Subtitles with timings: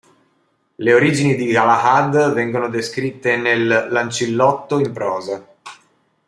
[0.77, 5.47] Le origini di Galahad vengono descritte nel "Lancillotto in prosa.